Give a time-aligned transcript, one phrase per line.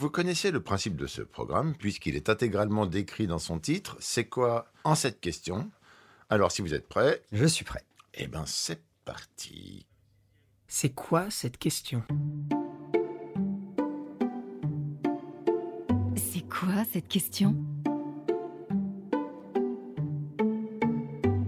[0.00, 3.98] Vous connaissez le principe de ce programme, puisqu'il est intégralement décrit dans son titre.
[4.00, 5.70] C'est quoi en cette question?
[6.30, 7.84] Alors, si vous êtes prêts, Je suis prêt.
[8.14, 9.84] eh ben c'est parti.
[10.68, 12.02] C'est quoi cette question?
[16.16, 17.54] C'est quoi cette question?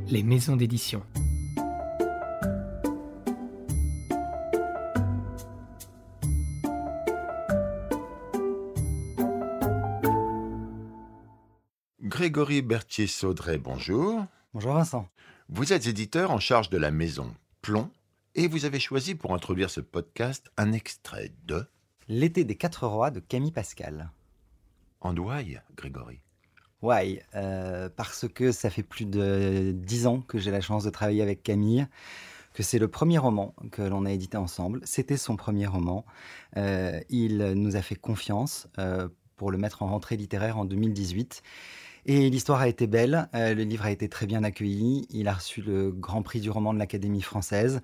[0.09, 1.03] Les maisons d'édition.
[12.23, 14.25] Grégory Berthier-Saudray, bonjour.
[14.55, 15.09] Bonjour Vincent.
[15.49, 17.91] Vous êtes éditeur en charge de la maison Plomb
[18.37, 21.67] et vous avez choisi pour introduire ce podcast un extrait de
[22.07, 24.13] L'été des quatre rois de Camille Pascal.
[25.01, 26.21] En douaille, Grégory.
[26.81, 30.91] Ouais, euh, parce que ça fait plus de dix ans que j'ai la chance de
[30.91, 31.89] travailler avec Camille,
[32.55, 34.81] que c'est le premier roman que l'on a édité ensemble.
[34.85, 36.05] C'était son premier roman.
[36.57, 41.43] Euh, il nous a fait confiance euh, pour le mettre en rentrée littéraire en 2018.
[42.05, 45.35] Et l'histoire a été belle, euh, le livre a été très bien accueilli, il a
[45.35, 47.81] reçu le grand prix du roman de l'Académie française.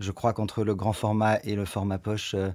[0.00, 2.50] Je crois qu'entre le grand format et le format poche, euh,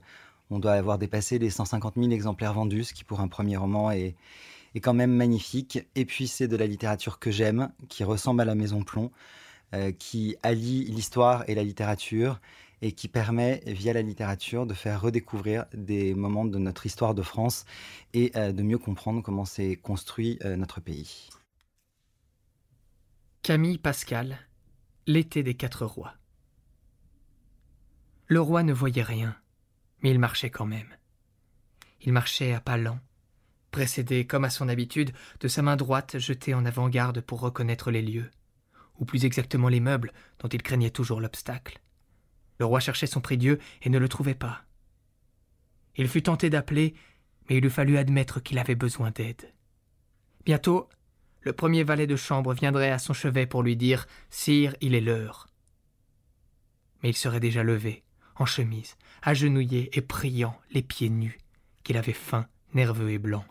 [0.52, 3.90] on doit avoir dépassé les 150 000 exemplaires vendus, ce qui pour un premier roman
[3.90, 4.16] est,
[4.76, 5.80] est quand même magnifique.
[5.96, 9.12] Et puis c'est de la littérature que j'aime, qui ressemble à la Maison Plomb,
[9.74, 12.40] euh, qui allie l'histoire et la littérature
[12.82, 17.22] et qui permet, via la littérature, de faire redécouvrir des moments de notre histoire de
[17.22, 17.66] France
[18.14, 21.30] et euh, de mieux comprendre comment s'est construit euh, notre pays.
[23.42, 24.38] Camille Pascal,
[25.08, 26.14] L'été des quatre rois.
[28.28, 29.36] Le roi ne voyait rien,
[30.04, 30.96] mais il marchait quand même.
[32.02, 33.00] Il marchait à pas lents,
[33.72, 38.04] précédé, comme à son habitude, de sa main droite jetée en avant-garde pour reconnaître les
[38.04, 38.30] lieux,
[39.00, 41.80] ou plus exactement les meubles dont il craignait toujours l'obstacle.
[42.60, 44.64] Le roi cherchait son prie-dieu et ne le trouvait pas.
[45.96, 46.94] Il fut tenté d'appeler,
[47.50, 49.54] mais il eût fallu admettre qu'il avait besoin d'aide.
[50.46, 50.90] Bientôt,
[51.42, 55.02] le premier valet de chambre viendrait à son chevet pour lui dire Sire, il est
[55.02, 55.48] l'heure.
[57.02, 58.04] Mais il serait déjà levé,
[58.36, 61.38] en chemise, agenouillé et priant, les pieds nus,
[61.84, 63.46] qu'il avait faim, nerveux et blanc,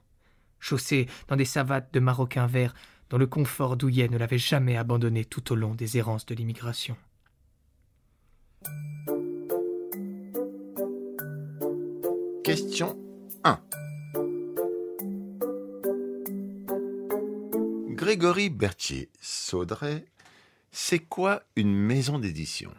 [0.60, 2.75] chaussé dans des savates de maroquin vert
[3.08, 6.96] dont le confort douillet ne l'avait jamais abandonné tout au long des errances de l'immigration.
[12.44, 12.96] Question
[13.44, 13.60] 1.
[17.91, 20.04] Grégory Berthier-Saudray,
[20.72, 22.70] c'est quoi une maison d'édition?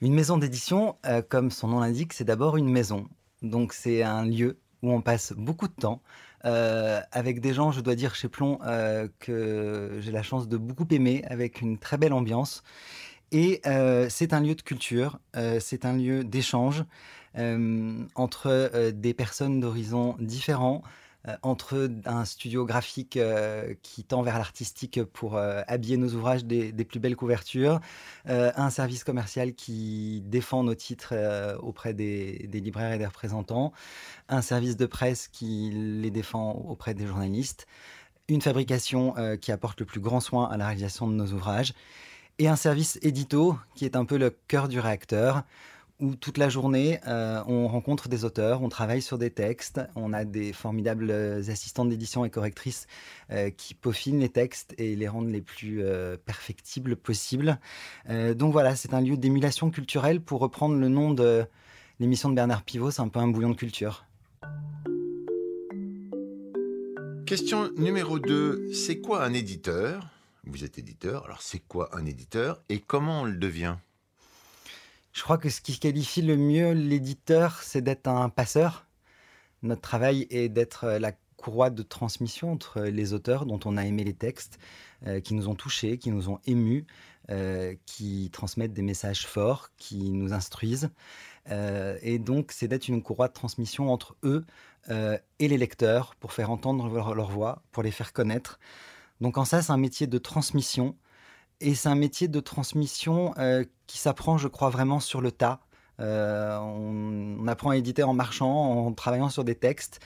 [0.00, 3.08] Une maison d'édition, euh, comme son nom l'indique, c'est d'abord une maison.
[3.42, 6.02] Donc c'est un lieu où on passe beaucoup de temps
[6.44, 10.56] euh, avec des gens, je dois dire chez Plomb, euh, que j'ai la chance de
[10.58, 12.62] beaucoup aimer, avec une très belle ambiance.
[13.32, 16.84] Et euh, c'est un lieu de culture, euh, c'est un lieu d'échange
[17.36, 20.82] euh, entre des personnes d'horizons différents,
[21.40, 23.18] entre un studio graphique
[23.82, 27.80] qui tend vers l'artistique pour habiller nos ouvrages des, plus belles couvertures,
[28.26, 31.14] un service commercial qui défend nos titres
[31.62, 33.72] auprès des, libraires et des représentants,
[34.28, 37.66] un service de presse qui les défend auprès des journalistes,
[38.28, 41.72] une fabrication qui apporte le plus grand soin à la réalisation de nos ouvrages,
[42.38, 45.44] et un service édito qui est un peu le cœur du réacteur,
[46.00, 50.12] où toute la journée, euh, on rencontre des auteurs, on travaille sur des textes, on
[50.12, 52.86] a des formidables assistantes d'édition et correctrices
[53.30, 57.58] euh, qui peaufinent les textes et les rendent les plus euh, perfectibles possibles.
[58.08, 61.44] Donc voilà, c'est un lieu d'émulation culturelle, pour reprendre le nom de
[62.00, 64.04] l'émission de Bernard Pivot, c'est un peu un bouillon de culture.
[67.26, 68.72] Question numéro 2.
[68.72, 70.13] C'est quoi un éditeur?
[70.46, 73.76] Vous êtes éditeur, alors c'est quoi un éditeur et comment on le devient?
[75.12, 78.86] Je crois que ce qui qualifie le mieux l'éditeur, c'est d'être un passeur.
[79.62, 83.84] Notre travail est d'être euh, la courroie de transmission entre les auteurs dont on a
[83.86, 84.58] aimé les textes,
[85.06, 86.84] euh, qui nous ont touchés, qui nous ont émus,
[87.30, 90.90] euh, qui transmettent des messages forts, qui nous instruisent.
[92.02, 94.46] Et donc, c'est d'être une courroie de transmission entre eux
[94.88, 98.58] et les lecteurs pour faire entendre leur voix, pour les faire connaître.
[99.20, 100.96] Donc, en ça, c'est un métier de transmission.
[101.60, 105.60] Et c'est un métier de transmission euh, qui s'apprend, je crois, vraiment sur le tas.
[106.00, 110.00] Euh, on, apprend à éditer en marchant, en travaillant sur des textes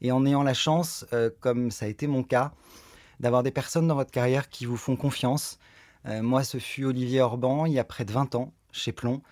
[0.00, 2.52] et en ayant la chance, euh, comme ça a été mon cas,
[3.18, 5.58] d'avoir des personnes dans votre carrière qui vous font confiance.
[6.04, 9.22] Moi, ce fut Olivier Orban, il y a près de 20 ans, chez Plomb,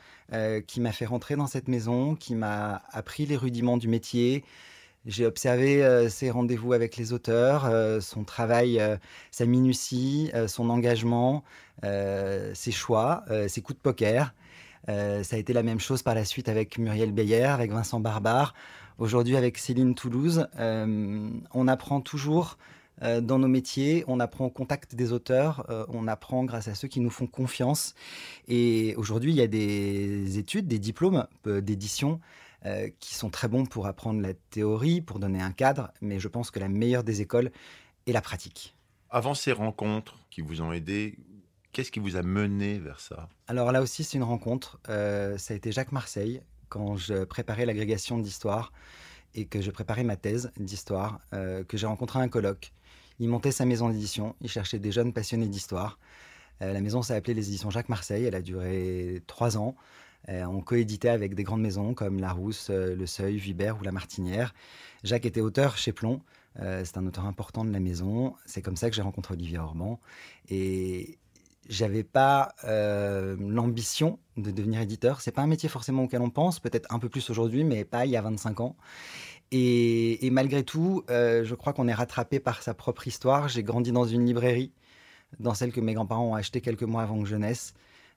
[0.68, 4.44] qui m'a fait rentrer dans cette maison, qui m'a appris les rudiments du métier.
[5.06, 8.98] J'ai observé euh, ses rendez-vous avec les auteurs, euh, son travail, euh,
[9.30, 11.42] sa minutie, son engagement,
[11.82, 14.34] ses choix, ses coups de poker.
[14.86, 18.54] Ça a été la même chose par la suite avec Muriel Beyer, avec Vincent Barbare.
[18.98, 22.58] Aujourd'hui, avec Céline Toulouse, on apprend toujours
[23.00, 27.00] dans nos métiers, on apprend au contact des auteurs, on apprend grâce à ceux qui
[27.00, 27.94] nous font confiance.
[28.46, 32.20] Et aujourd'hui, il y a des études, des diplômes d'édition
[32.98, 36.50] qui sont très bons pour apprendre la théorie, pour donner un cadre, mais je pense
[36.50, 37.50] que la meilleure des écoles
[38.06, 38.76] est la pratique.
[39.08, 41.18] Avant ces rencontres qui vous ont aidé,
[41.72, 43.28] qu'est-ce qui vous a mené vers ça?
[43.46, 44.78] Alors là aussi, c'est une rencontre.
[44.86, 48.72] ça a été Jacques Marseille quand je préparais l'agrégation d'histoire
[49.34, 52.72] et que je préparais ma thèse d'histoire, euh, que j'ai rencontré un colloque.
[53.18, 55.98] Il montait sa maison d'édition, il cherchait des jeunes passionnés d'histoire.
[56.62, 59.76] Euh, la maison s'est appelée les éditions Jacques Marseille, elle a duré trois ans.
[60.28, 64.54] Euh, on coéditait avec des grandes maisons comme Larousse, Le Seuil, Vibert ou La Martinière.
[65.02, 66.20] Jacques était auteur chez Plomb,
[66.56, 68.34] c'est un auteur important de la maison.
[68.44, 69.98] C'est comme ça que j'ai rencontré Olivier Orban.
[70.50, 71.18] Et,
[71.70, 75.20] j'avais pas euh, l'ambition de devenir éditeur.
[75.20, 78.06] C'est pas un métier forcément auquel on pense, peut-être un peu plus aujourd'hui, mais pas
[78.06, 78.76] il y a 25 ans.
[79.52, 83.48] Et, malgré tout, euh, je crois qu'on est rattrapé par sa propre histoire.
[83.48, 84.72] J'ai grandi dans une librairie,
[85.38, 87.74] dans celle que mes grands-parents ont achetée quelques mois avant que je naisse.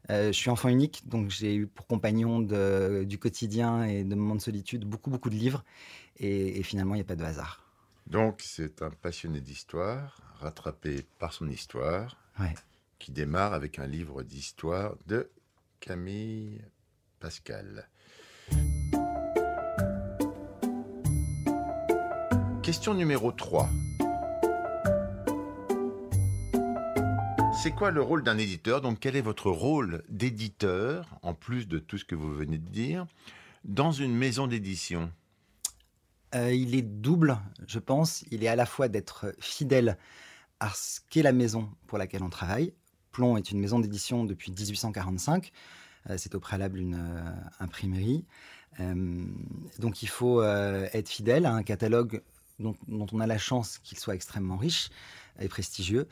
[0.10, 4.36] Euh, je suis enfant unique, donc j'ai eu pour compagnon du quotidien et de moments
[4.36, 5.64] de solitude beaucoup, beaucoup de livres.
[6.18, 7.64] Et, et finalement, il n'y a pas de hasard.
[8.08, 12.18] Donc, c'est un passionné d'histoire, rattrapé par son histoire.
[12.40, 12.54] Ouais
[13.04, 15.30] qui démarre avec un livre d'histoire de
[15.82, 16.62] Camille
[17.20, 17.90] Pascal.
[22.62, 23.70] Question numéro 3.
[27.64, 28.82] C'est quoi le rôle d'un éditeur?
[28.82, 32.70] Donc quel est votre rôle d'éditeur, en plus de tout ce que vous venez de
[32.70, 33.08] dire,
[33.64, 35.10] dans une maison d'édition?
[36.36, 38.26] Euh, Il est double, je pense.
[38.32, 39.98] Il est à la fois d'être fidèle
[40.60, 42.74] à ce qu'est la maison pour laquelle on travaille,
[43.14, 45.54] Plomb est une maison d'édition depuis 1845.
[46.10, 47.32] Euh, c'est au préalable une euh,
[47.62, 48.26] imprimerie.
[49.80, 52.24] Donc il faut être fidèle à un catalogue
[52.60, 54.90] dont, on a la chance qu'il soit extrêmement riche
[55.40, 56.08] et prestigieux.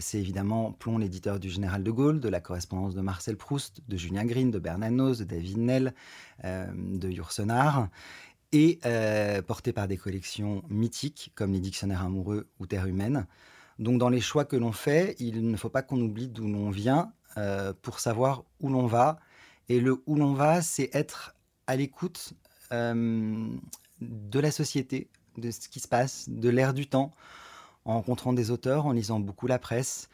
[0.00, 3.96] C'est évidemment Plomb, l'éditeur du Général de Gaulle, de la correspondance de Marcel Proust, de
[3.96, 5.94] Julien Green, de Bernanos, de David Nell,
[6.42, 7.88] de Yourcenar,
[8.52, 8.80] et
[9.46, 13.26] porté par des collections mythiques comme les Dictionnaires amoureux ou Terre humaine.
[13.78, 16.70] Donc dans les choix que l'on fait, il ne faut pas qu'on oublie d'où l'on
[16.70, 19.18] vient euh, pour savoir où l'on va.
[19.68, 21.34] Et le où l'on va, c'est être
[21.66, 22.32] à l'écoute
[22.72, 23.48] euh,
[24.00, 27.12] de la société, de ce qui se passe, de l'air du temps,
[27.86, 30.08] en rencontrant des auteurs, en lisant beaucoup la presse,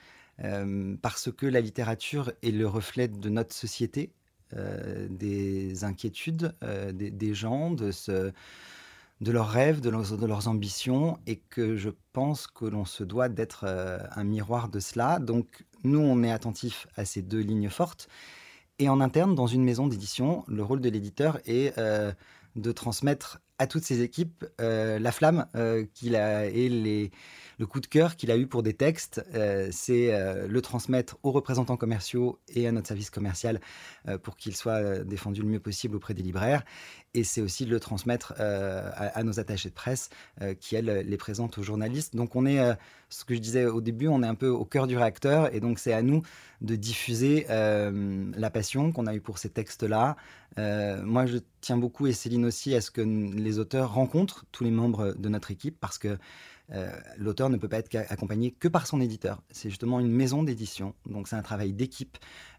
[0.45, 4.13] euh, parce que la littérature est le reflet de notre société,
[5.09, 6.55] des inquiétudes
[6.93, 7.75] des, des, gens,
[9.23, 13.65] de leurs rêves, de leurs, ambitions, et que je pense que l'on se doit d'être
[13.67, 15.21] euh, un miroir de cela.
[15.21, 18.09] Donc nous, on est attentif à ces deux lignes fortes.
[18.81, 22.13] Et en interne, dans une maison d'édition, le rôle de l'éditeur est euh,
[22.57, 25.47] de transmettre à toutes ces équipes euh, la flamme
[25.95, 27.13] qu'il a et les,
[27.63, 31.17] le coup de cœur qu'il a eu pour des textes, euh, c'est euh, le transmettre
[31.23, 33.61] aux représentants commerciaux et à notre service commercial
[34.09, 36.65] euh, pour qu'il soit défendu le mieux possible auprès des libraires.
[37.15, 40.09] Et c'est aussi de le transmettre à, nos attachés de presse
[40.61, 42.17] qui, elles, les présentent aux journalistes.
[42.17, 42.59] Donc on est,
[43.11, 45.55] ce que je disais au début, on est un peu au cœur du réacteur.
[45.55, 46.23] Et donc c'est à nous
[46.63, 50.17] de diffuser la passion qu'on a eue pour ces textes-là.
[50.57, 54.71] moi, je tiens beaucoup, et Céline aussi, à ce que les auteurs rencontrent tous les
[54.71, 56.17] membres de notre équipe parce que
[56.75, 59.43] euh, l'auteur ne peut pas être accompagné que par son éditeur.
[59.51, 62.17] C'est justement une maison d'édition, donc c'est un travail d'équipe.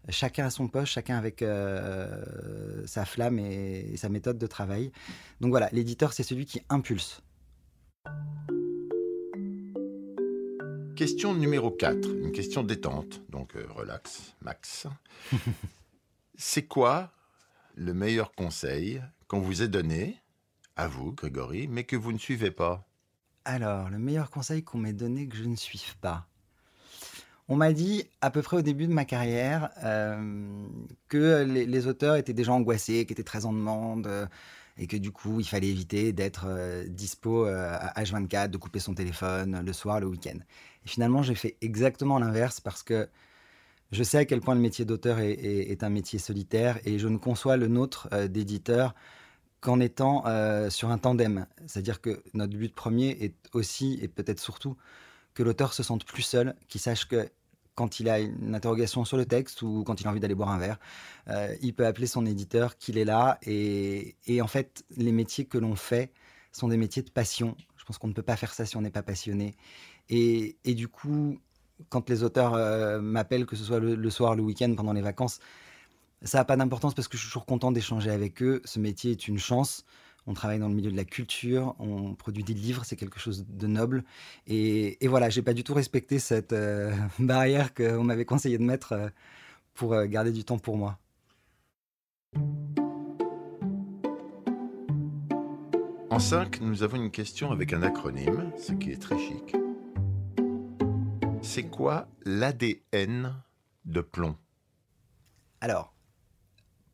[0.08, 4.92] Chacun à son poste, chacun avec euh, sa flamme et, sa méthode de travail.
[5.40, 7.22] Donc voilà, l'éditeur, c'est celui qui impulse.
[10.96, 14.86] Question numéro 4, une question détente, donc euh, relax, max.
[16.36, 17.10] c'est quoi
[17.74, 20.20] le meilleur conseil qu'on vous ait donné,
[20.76, 22.86] à vous, Grégory, mais que vous ne suivez pas?
[23.44, 26.26] Alors, le meilleur conseil qu'on m'ait donné que je ne suive pas.
[27.48, 30.66] On m'a dit, à peu près au début de ma carrière, euh,
[31.08, 34.26] que les, auteurs étaient déjà angoissés, qu'ils étaient très en demande, euh,
[34.78, 38.94] et que du coup, il fallait éviter d'être euh, dispo à H24, de couper son
[38.94, 40.38] téléphone le soir, le week-end.
[40.84, 43.08] Et finalement, j'ai fait exactement l'inverse parce que
[43.92, 47.18] je sais à quel point le métier d'auteur est, un métier solitaire, et je ne
[47.18, 48.94] conçois le nôtre d'éditeur
[49.64, 51.46] qu'en étant euh, sur un tandem.
[51.66, 54.76] C'est-à-dire que notre but premier est aussi, et peut-être surtout,
[55.32, 57.30] que l'auteur se sente plus seul, qu'il sache que
[57.74, 60.50] quand il a une interrogation sur le texte ou quand il a envie d'aller boire
[60.50, 60.78] un verre,
[61.28, 63.38] euh, il peut appeler son éditeur, qu'il est là.
[63.46, 66.12] Et, en fait, les métiers que l'on fait
[66.52, 67.56] sont des métiers de passion.
[67.78, 69.56] Je pense qu'on ne peut pas faire ça si on n'est pas passionné.
[70.10, 71.38] Et, du coup,
[71.88, 75.00] quand les auteurs euh, m'appellent, que ce soit le, le soir, le week-end, pendant les
[75.00, 75.40] vacances,
[76.24, 78.62] ça n'a pas d'importance parce que je suis toujours content d'échanger avec eux.
[78.64, 79.84] Ce métier est une chance.
[80.26, 83.44] on travaille dans le milieu de la culture, on produit des livres, c'est quelque chose
[83.46, 84.04] de noble.
[84.46, 88.64] Et, et voilà, j'ai pas du tout respecté cette euh, barrière qu'on m'avait conseillé de
[88.64, 89.08] mettre euh,
[89.74, 90.98] pour euh, garder du temps pour moi.
[96.10, 99.56] En 5, nous avons une question avec un acronyme, ce qui est très chic.
[101.42, 103.34] C'est quoi l'ADN
[103.84, 104.36] de plomb?
[105.60, 105.93] Alors,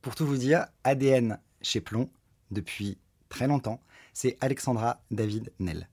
[0.03, 2.11] pour tout vous dire, ADN chez Plomb,
[2.51, 3.81] depuis très longtemps,
[4.13, 5.89] c'est Alexandra David Nell.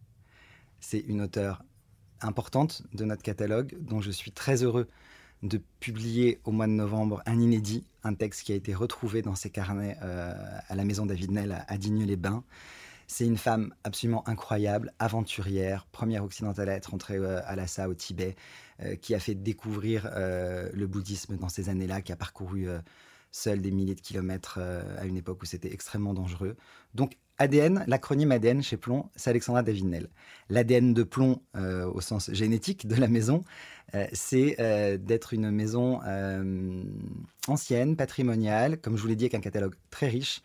[0.79, 1.63] C'est une auteure
[2.21, 4.87] importante de notre catalogue dont je suis très heureux
[5.43, 9.35] de publier au mois de novembre un inédit, un texte qui a été retrouvé dans
[9.35, 10.33] ses carnets euh,
[10.67, 12.43] à la maison David Nell à, Digne-les-Bains.
[13.05, 17.93] C'est une femme absolument incroyable, aventurière, première occidentale à être entrée euh, à Lhasa au
[17.93, 18.35] Tibet,
[18.81, 22.67] euh, qui a fait découvrir le bouddhisme dans ces années-là, qui a parcouru
[23.31, 26.55] seule des milliers de kilomètres euh, à une époque où c'était extrêmement dangereux.
[26.93, 30.09] Donc ADN, l'acronyme ADN chez Plomb, c'est Alexandra Davinel.
[30.49, 33.43] L'ADN de Plomb, euh, au sens génétique de la maison,
[33.93, 34.57] euh, c'est
[34.99, 35.99] d'être une maison
[37.47, 40.41] ancienne, patrimoniale, comme je vous l'ai dit, avec un catalogue très riche,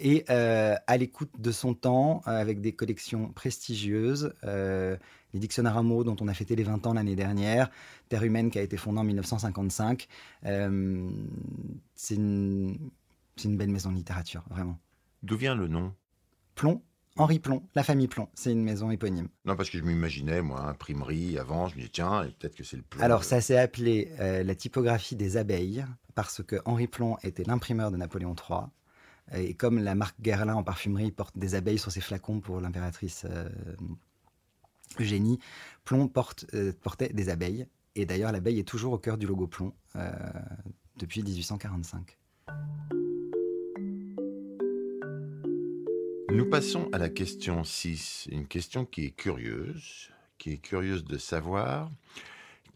[0.00, 4.34] et à l'écoute de son temps, avec des collections prestigieuses,
[5.34, 7.70] les dictionnaires à mots dont on a fêté les 20 ans l'année dernière,
[8.08, 10.08] Terre humaine qui a été fondée en 1955.
[10.46, 11.10] Euh,
[11.94, 12.78] c'est une,
[13.36, 14.78] c'est une belle maison de littérature, vraiment.
[15.22, 15.92] D'où vient le nom?
[16.54, 16.82] Plomb,
[17.16, 19.28] Henri Plomb, la famille Plomb, c'est une maison éponyme.
[19.44, 22.76] Non, parce que je m'imaginais, moi, imprimerie avant, je me disais, tiens, peut-être que c'est
[22.76, 23.02] le plomb.
[23.02, 27.90] Alors ça s'est appelé euh, la typographie des abeilles, parce que Henri Plomb était l'imprimeur
[27.90, 28.60] de Napoléon III.
[29.32, 33.26] Et comme la marque Guerlain en parfumerie porte des abeilles sur ses flacons pour l'impératrice
[33.28, 33.48] euh,
[35.00, 35.38] Eugénie,
[35.84, 37.66] Plomb porte, euh, portait des abeilles.
[37.96, 40.10] Et d'ailleurs, l'abeille est toujours au cœur du logo Plomb euh,
[40.96, 42.18] depuis 1845.
[46.30, 51.16] Nous passons à la question 6, une question qui est curieuse, qui est curieuse de
[51.16, 51.92] savoir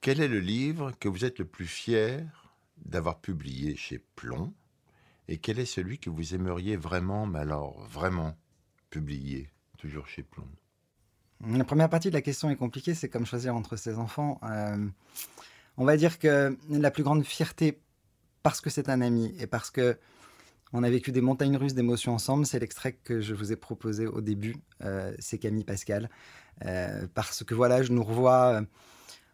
[0.00, 2.25] quel est le livre que vous êtes le plus fier
[2.85, 4.55] d'avoir publié chez Plomb
[5.27, 8.38] et quel est celui que vous aimeriez vraiment, mais alors vraiment,
[8.91, 10.49] publier, toujours chez Plomb?
[11.47, 14.40] La première partie de la question est compliquée, c'est comme choisir entre ses enfants.
[14.42, 14.76] Euh,
[15.76, 17.78] on va dire que la plus grande fierté,
[18.42, 19.97] parce que c'est un ami et parce que
[20.73, 24.07] on a vécu des montagnes russes d'émotions ensemble, c'est l'extrait que je vous ai proposé
[24.07, 26.11] au début, euh, c'est Camille Pascal.
[26.66, 28.61] Euh, parce que voilà, je nous revois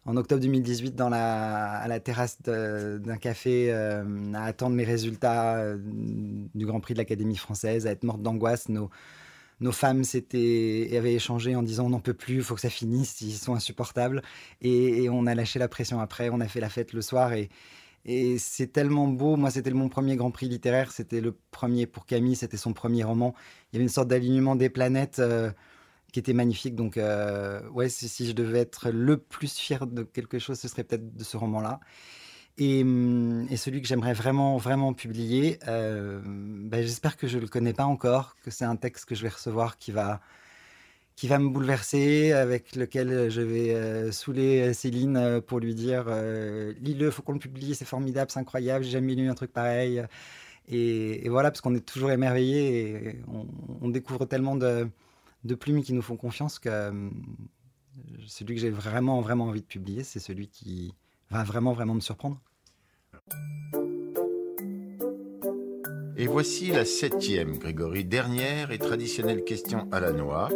[0.04, 6.66] en octobre 2018 dans la, à la terrasse d'un café à attendre mes résultats du
[6.66, 8.68] Grand Prix de l'Académie française, à être morte d'angoisse.
[9.60, 12.70] Nos femmes s'étaient avaient échangé en disant on n'en peut plus, il faut que ça
[12.70, 14.22] finisse, ils sont insupportables.
[14.60, 17.32] Et, et on a lâché la pression après, on a fait la fête le soir
[17.32, 17.48] et,
[18.04, 19.36] et c'est tellement beau.
[19.36, 23.04] Moi, c'était mon premier Grand Prix littéraire, c'était le premier pour Camille, c'était son premier
[23.04, 23.34] roman.
[23.72, 25.50] Il y avait une sorte d'alignement des planètes euh,
[26.12, 26.74] qui était magnifique.
[26.74, 30.68] Donc, euh, ouais, si, si je devais être le plus fier de quelque chose, ce
[30.68, 31.80] serait peut-être de ce roman-là.
[32.58, 37.42] Et, hum, et celui que j'aimerais vraiment, vraiment publier, euh, ben, j'espère que je ne
[37.42, 40.20] le connais pas encore, que c'est un texte que je vais recevoir qui va,
[41.16, 46.04] qui va me bouleverser, avec lequel je vais euh, saouler Céline euh, pour lui dire
[46.08, 49.52] euh, lis-le, faut qu'on le publie, c'est formidable, c'est incroyable, j'ai jamais lu un truc
[49.52, 50.04] pareil.
[50.68, 53.22] Et, voilà, parce qu'on est toujours émerveillé et
[53.82, 54.88] on, découvre tellement de,
[55.60, 57.10] plumes qui nous font confiance que euh,
[58.26, 60.94] celui que j'ai vraiment, vraiment envie de publier, c'est celui qui
[61.34, 62.40] va vraiment, vraiment me surprendre.
[66.16, 70.48] Et voici la septième, Grégory, dernière et traditionnelle question à la noix.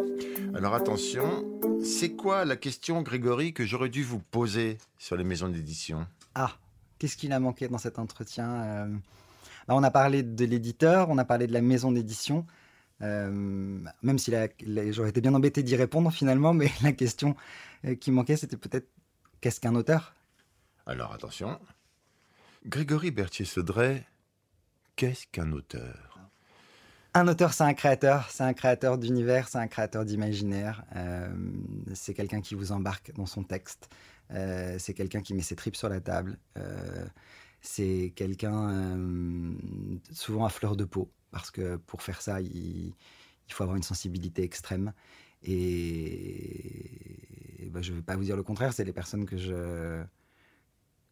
[0.55, 1.45] Alors attention,
[1.83, 6.07] c'est quoi la question, Grégory, que j'aurais dû vous poser sur les maisons d'édition?
[6.37, 6.53] Ah,
[6.99, 8.87] qu'est-ce qu'il a manqué dans cet entretien Euh,
[9.67, 12.47] bah, On a parlé de l'éditeur, on a parlé de la maison d'édition.
[13.03, 13.31] Euh,
[14.03, 14.33] même si
[14.91, 17.35] j'aurais été bien embêté d'y répondre finalement, mais la question
[17.85, 18.87] euh, qui manquait, c'était peut-être
[19.41, 20.15] qu'est-ce qu'un auteur?
[20.89, 21.61] Alors attention,
[22.65, 24.07] Grégory Berthier-Saudret,
[24.97, 26.19] qu'est-ce qu'un auteur?
[27.13, 30.87] Un auteur, c'est un créateur, c'est un créateur d'univers, c'est un créateur d'imaginaire.
[30.97, 31.29] Euh,
[31.93, 33.91] c'est quelqu'un qui vous embarque dans son texte.
[34.31, 36.39] Euh, c'est quelqu'un qui met ses tripes sur la table.
[36.57, 37.05] Euh,
[37.61, 38.97] c'est quelqu'un
[40.11, 42.95] souvent à fleur de peau, parce que pour faire ça, il,
[43.51, 44.95] faut avoir une sensibilité extrême.
[45.43, 45.59] Et,
[47.59, 50.03] et ben, je ne vais pas vous dire le contraire, c'est les personnes que je,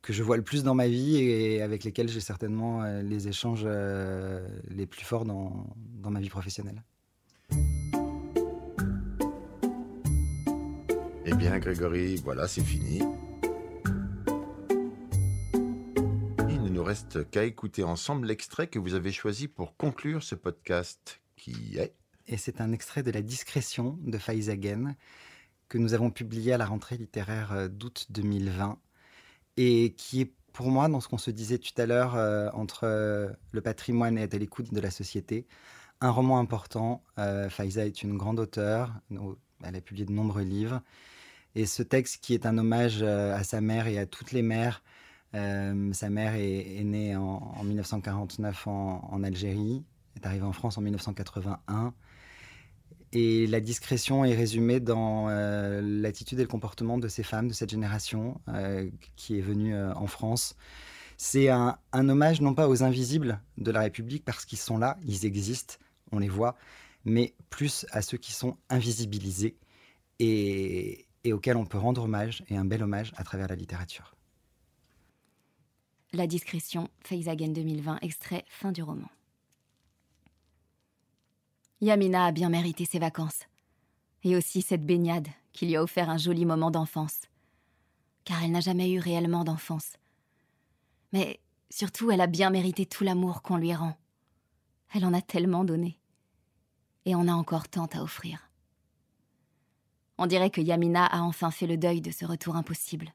[0.07, 3.27] que je vois le plus dans ma vie et avec lesquelles j'ai certainement euh, les
[3.27, 6.85] échanges euh, les plus forts dans, dans ma vie professionnelle.
[11.25, 13.03] Eh bien, Grégory, voilà, c'est fini.
[16.49, 20.37] Il ne nous reste qu'à écouter ensemble l'extrait que vous avez choisi pour conclure ce
[20.37, 21.95] podcast, qui est
[22.29, 24.97] et c'est un extrait de La discrétion de Faizagen
[25.69, 28.79] que nous avons publié à la rentrée littéraire euh, d'août 2020
[29.57, 32.85] et qui est pour moi, dans ce qu'on se disait tout à l'heure euh, entre
[32.85, 35.47] euh, le patrimoine et être à l'écoute de la société,
[36.01, 37.05] un roman important.
[37.19, 38.91] Euh, Faiza est une grande auteure,
[39.63, 40.81] elle a publié de nombreux livres.
[41.55, 44.83] Et ce texte qui est un hommage à sa mère et à toutes les mères,
[45.33, 49.85] sa mère est, née en, 1949 en, en Algérie,
[50.17, 51.93] est arrivée en France en 1981.
[53.19, 57.55] Et la discrétion est résumée dans euh, l'attitude et le comportement de ces femmes de
[57.55, 60.55] cette génération euh, qui est venue euh, en France.
[61.17, 65.25] C'est un, hommage non pas aux invisibles de la République parce qu'ils sont là, ils
[65.25, 65.77] existent,
[66.13, 66.57] on les voit,
[67.07, 69.57] mais plus à ceux qui sont invisibilisés
[70.19, 74.15] et, et auxquels on peut rendre hommage et un bel hommage à travers la littérature.
[76.13, 79.09] La discrétion, Feisagen 2020, extrait fin du roman.
[81.81, 83.45] Yamina a bien mérité ses vacances.
[84.23, 87.23] Et aussi cette baignade qui lui a offert un joli moment d'enfance.
[88.25, 89.97] Car elle n'a jamais eu réellement d'enfance.
[91.13, 91.41] Mais
[91.71, 93.97] surtout, elle a bien mérité tout l'amour qu'on lui rend.
[94.95, 95.99] Elle en a tellement donné.
[97.05, 98.51] Et on a encore tant à offrir.
[100.19, 103.13] On dirait que Yamina a enfin fait le deuil de ce retour impossible.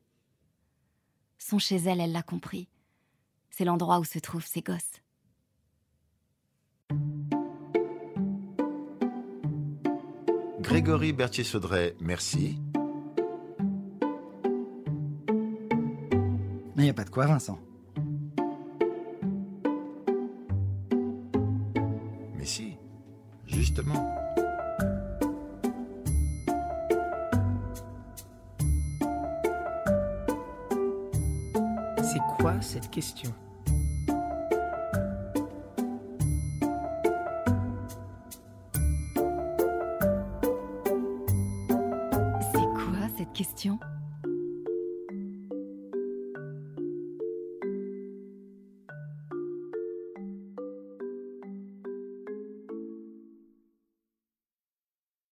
[1.39, 2.69] Son chez elle, elle l'a compris.
[3.49, 5.01] C'est l'endroit où se trouvent ses gosses.
[10.71, 12.57] Grégory Berthier-Saudret, merci.
[16.77, 17.59] Mais il n'y a pas de quoi, Vincent.
[22.37, 22.77] Mais si,
[23.47, 24.15] justement.
[31.97, 33.33] C'est quoi cette question question?